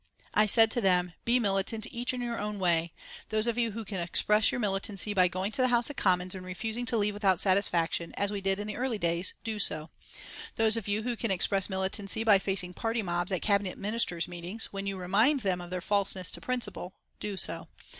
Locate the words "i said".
0.33-0.71